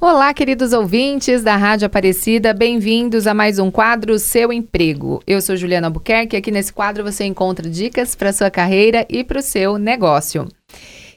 [0.00, 5.20] Olá, queridos ouvintes da Rádio Aparecida, bem-vindos a mais um quadro Seu Emprego.
[5.26, 9.24] Eu sou Juliana Albuquerque e aqui nesse quadro você encontra dicas para sua carreira e
[9.24, 10.46] para o seu negócio.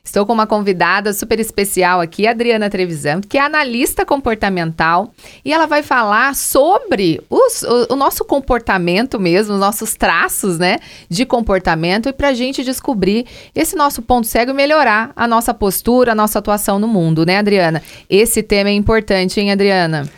[0.04, 5.14] Estou com uma convidada super especial aqui, Adriana Trevisan, que é analista comportamental,
[5.46, 10.80] e ela vai falar sobre os, o, o, nosso comportamento mesmo, os nossos traços, né,
[11.08, 15.54] de comportamento, e para a gente descobrir esse nosso ponto cego e melhorar a nossa
[15.54, 17.82] postura, a nossa atuação no mundo, né, Adriana?
[18.10, 20.10] Esse tema é importante, hein, Adriana?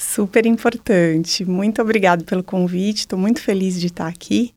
[0.00, 1.44] Super importante.
[1.44, 3.00] Muito obrigada pelo convite.
[3.00, 4.54] Estou muito feliz de estar aqui.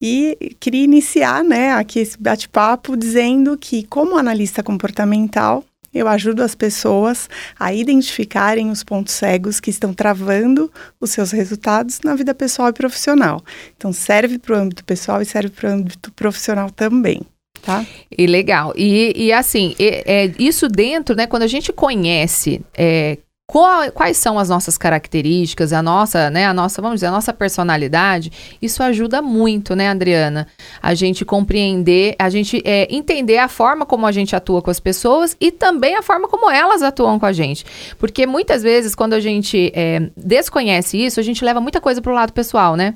[0.00, 5.64] E queria iniciar né, aqui esse bate-papo dizendo que, como analista comportamental,
[5.94, 7.28] eu ajudo as pessoas
[7.58, 12.74] a identificarem os pontos cegos que estão travando os seus resultados na vida pessoal e
[12.74, 13.42] profissional.
[13.76, 17.22] Então, serve para o âmbito pessoal e serve para o âmbito profissional também.
[17.62, 17.84] Tá?
[18.16, 18.74] E legal.
[18.76, 21.26] E, e assim, é, é, isso dentro, né?
[21.26, 26.52] Quando a gente conhece é, qual, quais são as nossas características, a nossa, né, a
[26.52, 30.48] nossa, vamos dizer, a nossa personalidade, isso ajuda muito, né, Adriana?
[30.82, 34.80] A gente compreender, a gente é, entender a forma como a gente atua com as
[34.80, 37.64] pessoas e também a forma como elas atuam com a gente.
[37.98, 42.10] Porque muitas vezes, quando a gente é, desconhece isso, a gente leva muita coisa para
[42.10, 42.94] o lado pessoal, né?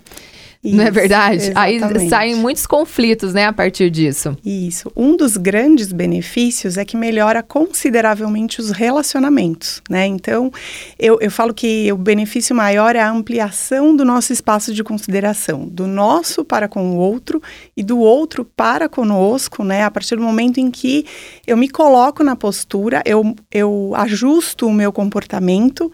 [0.63, 1.45] Isso, não é verdade?
[1.45, 2.01] Exatamente.
[2.03, 4.37] Aí saem muitos conflitos, né, a partir disso.
[4.45, 4.93] Isso.
[4.95, 10.07] Um dos grandes benefícios é que melhora consideravelmente os relacionamentos, né?
[10.07, 10.53] Então,
[10.99, 15.67] eu, eu falo que o benefício maior é a ampliação do nosso espaço de consideração,
[15.67, 17.43] do nosso para com o outro
[17.75, 19.85] e do outro para conosco, né?
[19.85, 21.07] A partir do momento em que
[21.47, 25.91] eu me coloco na postura, eu, eu ajusto o meu comportamento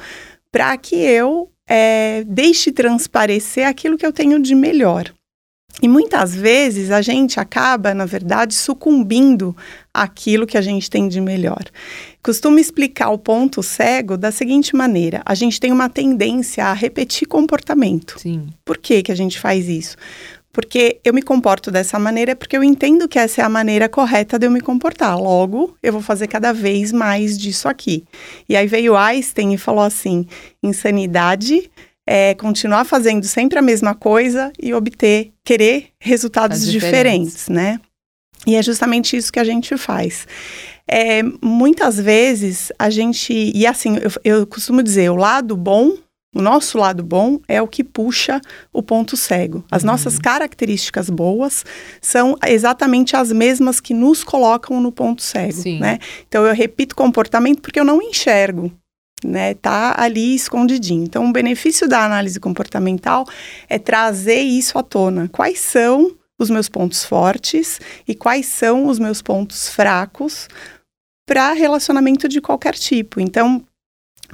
[0.50, 5.12] para que eu é, deixe transparecer aquilo que eu tenho de melhor.
[5.82, 9.54] E muitas vezes a gente acaba, na verdade, sucumbindo
[9.92, 11.64] àquilo que a gente tem de melhor.
[12.22, 17.28] Costumo explicar o ponto cego da seguinte maneira: a gente tem uma tendência a repetir
[17.28, 18.18] comportamento.
[18.18, 18.48] Sim.
[18.64, 19.96] Por que, que a gente faz isso?
[20.56, 24.38] Porque eu me comporto dessa maneira porque eu entendo que essa é a maneira correta
[24.38, 25.14] de eu me comportar.
[25.20, 28.04] Logo, eu vou fazer cada vez mais disso aqui.
[28.48, 30.26] E aí veio Einstein e falou assim:
[30.62, 31.70] insanidade
[32.06, 37.42] é continuar fazendo sempre a mesma coisa e obter, querer resultados diferentes.
[37.44, 37.78] diferentes, né?
[38.46, 40.26] E é justamente isso que a gente faz.
[40.88, 43.52] É, muitas vezes a gente.
[43.54, 45.98] E assim, eu, eu costumo dizer: o lado bom
[46.36, 49.64] o nosso lado bom é o que puxa o ponto cego.
[49.70, 49.86] As uhum.
[49.86, 51.64] nossas características boas
[52.02, 55.80] são exatamente as mesmas que nos colocam no ponto cego, Sim.
[55.80, 55.98] né?
[56.28, 58.70] Então eu repito comportamento porque eu não enxergo,
[59.24, 59.54] né?
[59.54, 61.04] Tá ali escondidinho.
[61.04, 63.24] Então o benefício da análise comportamental
[63.66, 65.30] é trazer isso à tona.
[65.32, 70.48] Quais são os meus pontos fortes e quais são os meus pontos fracos
[71.26, 73.20] para relacionamento de qualquer tipo.
[73.20, 73.64] Então,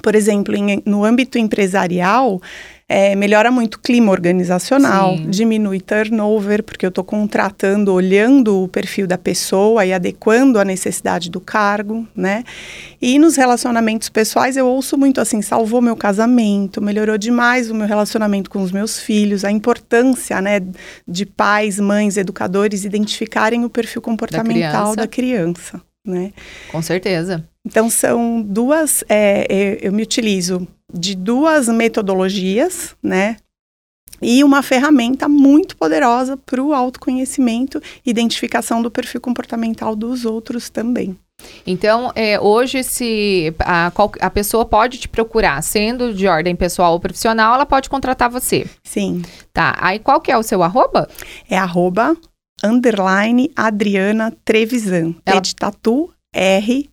[0.01, 2.41] por exemplo, em, no âmbito empresarial,
[2.89, 5.31] é, melhora muito o clima organizacional, Sim.
[5.31, 11.31] diminui turnover, porque eu estou contratando, olhando o perfil da pessoa e adequando a necessidade
[11.31, 12.45] do cargo, né?
[13.01, 17.87] E nos relacionamentos pessoais eu ouço muito assim, salvou meu casamento, melhorou demais o meu
[17.87, 20.61] relacionamento com os meus filhos, a importância, né,
[21.09, 25.73] de pais, mães, educadores identificarem o perfil comportamental da criança.
[25.73, 26.33] Da criança né?
[26.71, 27.49] Com certeza.
[27.65, 29.05] Então, são duas.
[29.09, 33.37] É, é, eu me utilizo de duas metodologias, né?
[34.21, 40.71] E uma ferramenta muito poderosa para o autoconhecimento e identificação do perfil comportamental dos outros
[40.71, 41.19] também.
[41.67, 47.01] Então, é, hoje, se a, a, pessoa pode te procurar, sendo de ordem pessoal ou
[47.01, 48.65] profissional, ela pode contratar você.
[48.85, 49.23] Sim.
[49.53, 49.77] Tá.
[49.81, 51.09] Aí, qual que é o seu arroba?
[51.51, 52.17] É arroba
[52.63, 55.15] underline Adriana Trevisan.
[55.27, 55.41] Ela...
[55.41, 56.89] T de tatu, R,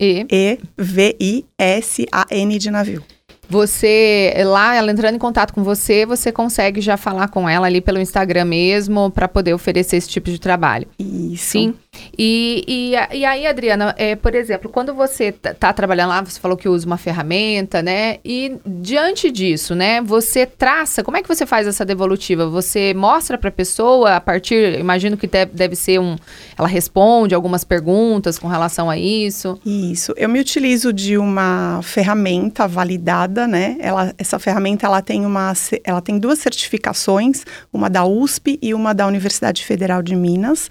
[0.00, 3.02] e, e V, I, S, A, N de navio.
[3.48, 7.80] Você, lá, ela entrando em contato com você, você consegue já falar com ela ali
[7.80, 10.88] pelo Instagram mesmo, para poder oferecer esse tipo de trabalho.
[10.98, 11.52] Isso.
[11.52, 11.74] Sim.
[12.18, 16.56] E, e, e aí, Adriana, é, por exemplo, quando você está trabalhando lá, você falou
[16.56, 18.18] que usa uma ferramenta, né?
[18.24, 22.48] E diante disso, né, você traça, como é que você faz essa devolutiva?
[22.48, 26.16] Você mostra para a pessoa a partir, imagino que deve, deve ser um,
[26.58, 29.60] ela responde algumas perguntas com relação a isso?
[29.64, 30.14] Isso.
[30.16, 33.76] Eu me utilizo de uma ferramenta validada, né?
[33.80, 35.52] Ela, essa ferramenta ela tem uma,
[35.84, 40.68] ela tem duas certificações, uma da USP e uma da Universidade Federal de Minas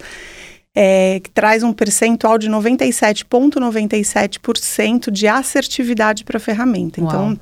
[0.78, 7.00] é, que traz um percentual de 97,97% ,97 de assertividade para a ferramenta.
[7.00, 7.38] Então,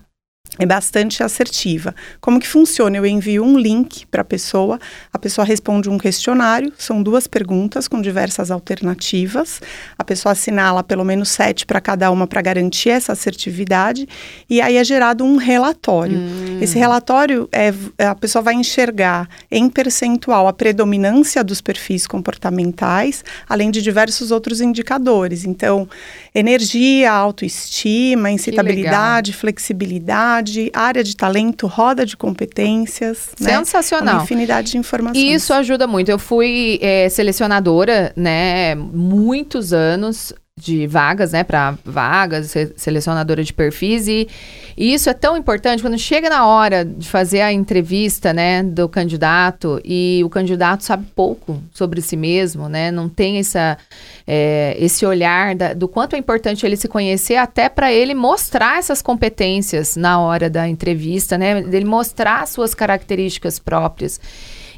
[0.56, 1.92] é bastante assertiva.
[2.20, 2.96] Como que funciona?
[2.96, 4.78] Eu envio um link para a pessoa,
[5.12, 9.60] a pessoa responde um questionário, são duas perguntas com diversas alternativas,
[9.98, 14.06] a pessoa assinala pelo menos sete para cada uma para garantir essa assertividade,
[14.48, 16.18] e aí é gerado um relatório.
[16.18, 16.43] Hum.
[16.60, 17.72] Esse relatório, é,
[18.04, 24.60] a pessoa vai enxergar em percentual a predominância dos perfis comportamentais, além de diversos outros
[24.60, 25.44] indicadores.
[25.44, 25.88] Então,
[26.34, 33.30] energia, autoestima, incitabilidade, flexibilidade, área de talento, roda de competências.
[33.40, 33.56] Né?
[33.56, 34.04] Sensacional.
[34.04, 34.12] Né?
[34.14, 35.22] Uma infinidade de informações.
[35.22, 36.10] E isso ajuda muito.
[36.10, 44.06] Eu fui é, selecionadora, né, muitos anos de vagas, né, para vagas, selecionadora de perfis
[44.06, 44.28] e,
[44.76, 48.88] e, isso é tão importante quando chega na hora de fazer a entrevista, né, do
[48.88, 53.76] candidato e o candidato sabe pouco sobre si mesmo, né, não tem essa
[54.24, 58.78] é, esse olhar da, do quanto é importante ele se conhecer até para ele mostrar
[58.78, 64.20] essas competências na hora da entrevista, né, dele mostrar suas características próprias.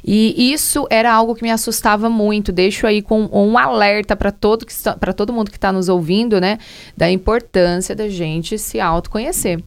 [0.03, 2.51] E isso era algo que me assustava muito.
[2.51, 4.65] Deixo aí com um alerta para todo,
[5.15, 6.57] todo mundo que está nos ouvindo, né?
[6.95, 9.63] Da importância da gente se autoconhecer.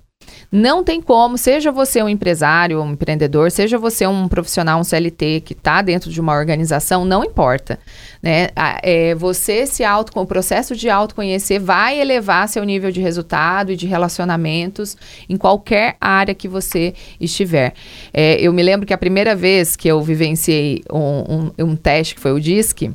[0.53, 5.43] Não tem como, seja você um empresário, um empreendedor, seja você um profissional, um CLT
[5.43, 7.79] que está dentro de uma organização, não importa.
[8.21, 8.49] Né?
[8.83, 13.77] É, você se auto, o processo de autoconhecer vai elevar seu nível de resultado e
[13.77, 14.97] de relacionamentos
[15.29, 17.73] em qualquer área que você estiver.
[18.13, 22.17] É, eu me lembro que a primeira vez que eu vivenciei um, um, um teste,
[22.17, 22.91] que foi o DISC,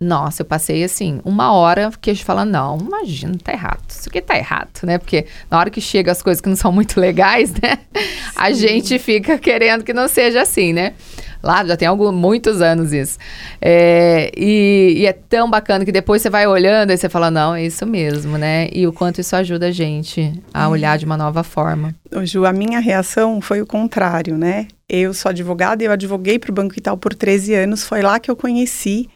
[0.00, 3.82] nossa, eu passei assim, uma hora que falando, não, imagina, tá errado.
[3.88, 4.98] Isso aqui tá errado, né?
[4.98, 7.78] Porque na hora que chega as coisas que não são muito legais, né?
[7.94, 8.32] Sim.
[8.36, 10.94] A gente fica querendo que não seja assim, né?
[11.44, 13.18] Lá já tem algum, muitos anos isso.
[13.60, 17.54] É, e, e, é tão bacana que depois você vai olhando e você fala, não,
[17.54, 18.68] é isso mesmo, né?
[18.72, 21.94] E o quanto isso ajuda a gente a olhar de uma nova forma.
[22.10, 24.68] Ô, Ju, a minha reação foi o contrário, né?
[24.88, 27.84] Eu sou advogada e eu advoguei para o Banco Itaú por 13 anos.
[27.84, 29.10] Foi lá que eu conheci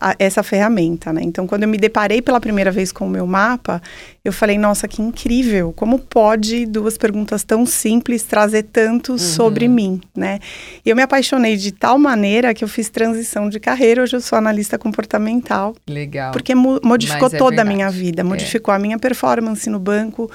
[0.00, 1.20] a, essa ferramenta, né?
[1.22, 3.82] Então, quando eu me deparei pela primeira vez com o meu mapa,
[4.24, 5.72] eu falei, nossa, que incrível!
[5.74, 9.18] Como pode duas perguntas tão simples trazer tanto uhum.
[9.18, 10.38] sobre mim, né?
[10.84, 14.02] E eu me apaixonei de tal maneira que eu fiz transição de carreira.
[14.02, 15.74] Hoje eu sou analista comportamental.
[15.88, 16.32] Legal.
[16.32, 17.68] Porque modificou é toda verdade.
[17.68, 18.76] a minha vida, modificou é.
[18.76, 20.30] a minha performance no banco,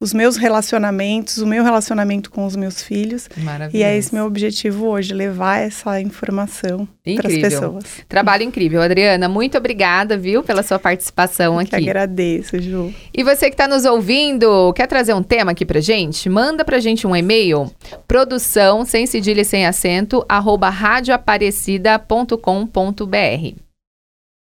[0.00, 3.28] os meus relacionamentos, o meu relacionamento com os meus filhos.
[3.72, 6.86] E é esse meu objetivo hoje, levar essa informação
[7.16, 7.84] para as pessoas.
[8.08, 8.80] Trabalho incrível.
[8.80, 11.70] Adriana, muito obrigada, viu, pela sua participação Eu aqui.
[11.70, 12.94] Que agradeço, Ju.
[13.12, 16.28] E você que está nos ouvindo, quer trazer um tema aqui pra gente?
[16.28, 17.68] Manda pra gente um e-mail,
[18.06, 23.67] produção, sem cedilha e sem acento, arroba radioaparecida.com.br.